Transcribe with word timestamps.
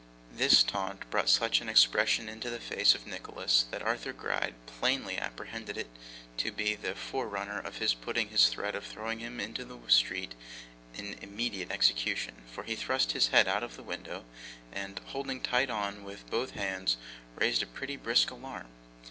This 0.31 0.63
taunt 0.63 1.07
brought 1.11 1.29
such 1.29 1.61
an 1.61 1.69
expression 1.69 2.27
into 2.27 2.49
the 2.49 2.57
face 2.59 2.95
of 2.95 3.05
Nicholas, 3.05 3.65
that 3.69 3.83
Arthur 3.83 4.11
Gride 4.13 4.55
plainly 4.65 5.15
apprehended 5.15 5.77
it 5.77 5.91
to 6.37 6.51
be 6.51 6.73
the 6.73 6.95
forerunner 6.95 7.59
of 7.59 7.77
his 7.77 7.93
putting 7.93 8.29
his 8.29 8.49
threat 8.49 8.73
of 8.73 8.83
throwing 8.83 9.19
him 9.19 9.39
into 9.39 9.63
the 9.63 9.79
street 9.91 10.33
in 10.95 11.19
immediate 11.21 11.69
execution; 11.69 12.41
for 12.51 12.63
he 12.63 12.75
thrust 12.75 13.11
his 13.11 13.27
head 13.27 13.47
out 13.47 13.61
of 13.61 13.75
the 13.75 13.83
window, 13.83 14.25
and 14.71 14.97
holding 15.05 15.39
tight 15.39 15.69
on 15.69 16.03
with 16.03 16.27
both 16.31 16.53
hands, 16.55 16.97
raised 17.35 17.61
a 17.61 17.67
pretty 17.67 17.95
brisk 17.95 18.31
alarm. 18.31 18.69